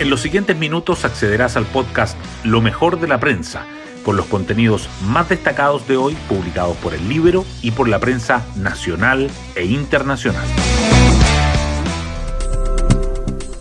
[0.00, 3.66] En los siguientes minutos accederás al podcast Lo mejor de la prensa,
[4.04, 8.46] con los contenidos más destacados de hoy publicados por el libro y por la prensa
[8.54, 10.46] nacional e internacional.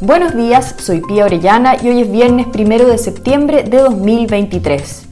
[0.00, 5.06] Buenos días, soy Pía Orellana y hoy es viernes primero de septiembre de 2023.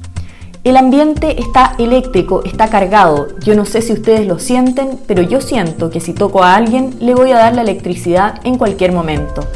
[0.63, 3.29] El ambiente está eléctrico, está cargado.
[3.41, 6.97] Yo no sé si ustedes lo sienten, pero yo siento que si toco a alguien
[7.01, 9.49] le voy a dar la electricidad en cualquier momento.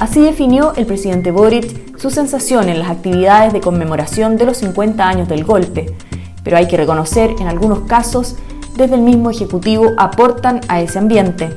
[0.00, 5.06] Así definió el presidente Boric su sensación en las actividades de conmemoración de los 50
[5.06, 5.94] años del golpe.
[6.42, 8.36] Pero hay que reconocer, en algunos casos,
[8.76, 11.50] desde el mismo Ejecutivo aportan a ese ambiente.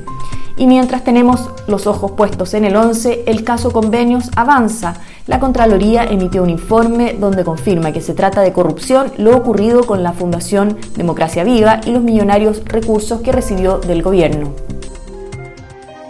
[0.58, 4.92] Y mientras tenemos los ojos puestos en el 11, el caso convenios avanza.
[5.26, 10.02] La Contraloría emitió un informe donde confirma que se trata de corrupción lo ocurrido con
[10.02, 14.52] la Fundación Democracia Viva y los millonarios recursos que recibió del gobierno.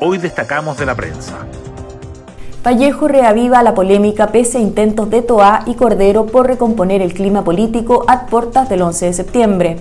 [0.01, 1.47] Hoy destacamos de la prensa.
[2.65, 7.45] Vallejo reaviva la polémica pese a intentos de Toá y Cordero por recomponer el clima
[7.45, 9.77] político a puertas del 11 de septiembre.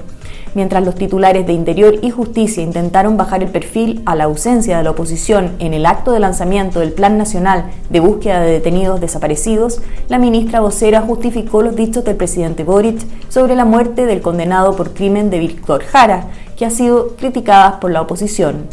[0.54, 4.84] Mientras los titulares de Interior y Justicia intentaron bajar el perfil a la ausencia de
[4.84, 9.80] la oposición en el acto de lanzamiento del Plan Nacional de Búsqueda de Detenidos Desaparecidos,
[10.10, 14.94] la ministra vocera justificó los dichos del presidente Boric sobre la muerte del condenado por
[14.94, 16.26] crimen de Víctor Jara,
[16.58, 18.68] que ha sido criticada por la oposición.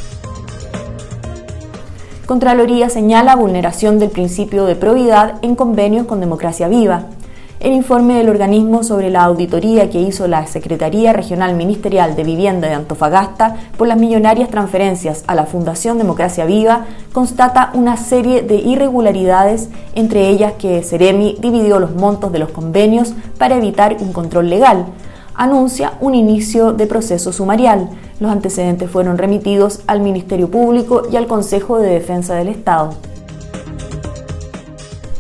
[2.31, 7.06] Contraloría señala vulneración del principio de probidad en convenios con Democracia Viva.
[7.59, 12.69] El informe del organismo sobre la auditoría que hizo la Secretaría Regional Ministerial de Vivienda
[12.69, 18.58] de Antofagasta por las millonarias transferencias a la Fundación Democracia Viva constata una serie de
[18.58, 24.48] irregularidades, entre ellas que Ceremi dividió los montos de los convenios para evitar un control
[24.48, 24.86] legal.
[25.41, 27.88] Anuncia un inicio de proceso sumarial
[28.20, 32.92] los antecedentes fueron remitidos al Ministerio Público y al Consejo de Defensa del Estado.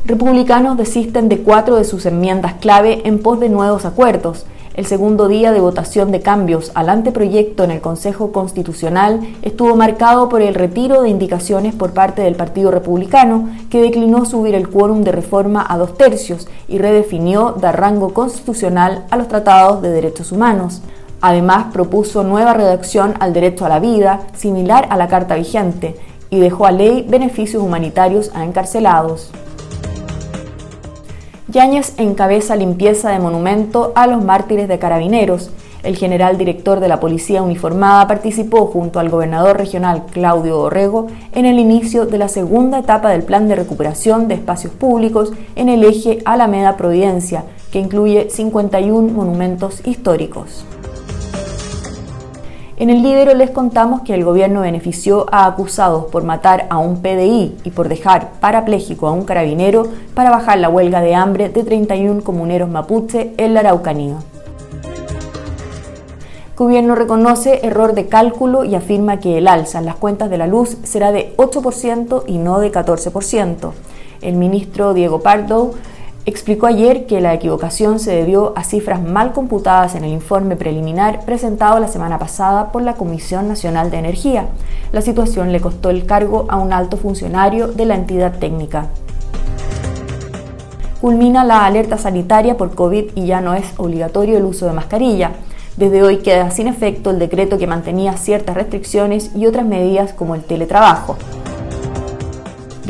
[0.04, 4.44] Republicanos desisten de cuatro de sus enmiendas clave en pos de nuevos acuerdos.
[4.74, 10.28] El segundo día de votación de cambios al anteproyecto en el Consejo Constitucional estuvo marcado
[10.28, 15.02] por el retiro de indicaciones por parte del Partido Republicano, que declinó subir el quórum
[15.02, 20.30] de reforma a dos tercios y redefinió dar rango constitucional a los tratados de derechos
[20.30, 20.82] humanos.
[21.20, 25.96] Además, propuso nueva redacción al derecho a la vida, similar a la Carta vigente,
[26.30, 29.32] y dejó a ley beneficios humanitarios a encarcelados.
[31.50, 35.50] Yáñez encabeza limpieza de monumento a los mártires de carabineros.
[35.82, 41.46] El general director de la Policía Uniformada participó junto al gobernador regional Claudio Orrego en
[41.46, 45.82] el inicio de la segunda etapa del plan de recuperación de espacios públicos en el
[45.82, 50.64] eje Alameda Providencia, que incluye 51 monumentos históricos.
[52.80, 57.02] En el libro les contamos que el gobierno benefició a acusados por matar a un
[57.02, 61.62] PDI y por dejar parapléjico a un carabinero para bajar la huelga de hambre de
[61.62, 64.16] 31 comuneros mapuche en la Araucanía.
[66.52, 70.38] El gobierno reconoce error de cálculo y afirma que el alza en las cuentas de
[70.38, 73.72] la luz será de 8% y no de 14%.
[74.22, 75.74] El ministro Diego Pardo
[76.26, 81.24] explicó ayer que la equivocación se debió a cifras mal computadas en el informe preliminar
[81.24, 84.46] presentado la semana pasada por la Comisión Nacional de Energía.
[84.92, 88.88] La situación le costó el cargo a un alto funcionario de la entidad técnica.
[91.00, 95.32] Culmina la alerta sanitaria por COVID y ya no es obligatorio el uso de mascarilla.
[95.78, 100.34] Desde hoy queda sin efecto el decreto que mantenía ciertas restricciones y otras medidas como
[100.34, 101.16] el teletrabajo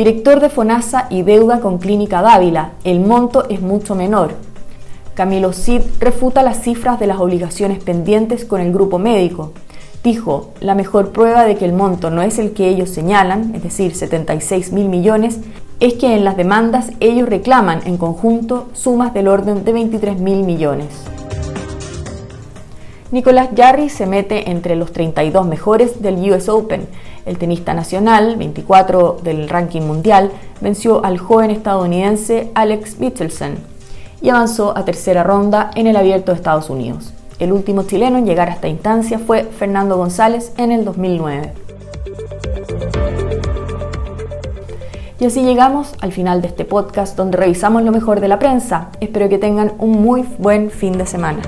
[0.01, 2.71] director de FONASA y deuda con Clínica Dávila.
[2.85, 4.33] El monto es mucho menor.
[5.13, 9.53] Camilo Cid refuta las cifras de las obligaciones pendientes con el grupo médico.
[10.03, 13.63] Dijo, la mejor prueba de que el monto no es el que ellos señalan, es
[13.63, 15.41] decir, 76 mil millones,
[15.81, 20.45] es que en las demandas ellos reclaman en conjunto sumas del orden de 23 mil
[20.45, 20.89] millones.
[23.11, 26.89] Nicolás Jarry se mete entre los 32 mejores del US Open
[27.31, 33.55] el tenista nacional, 24 del ranking mundial, venció al joven estadounidense Alex Mitchelson
[34.21, 37.15] y avanzó a tercera ronda en el Abierto de Estados Unidos.
[37.39, 41.53] El último chileno en llegar a esta instancia fue Fernando González en el 2009.
[45.21, 48.89] Y así llegamos al final de este podcast donde revisamos lo mejor de la prensa.
[49.01, 51.43] Espero que tengan un muy buen fin de semana.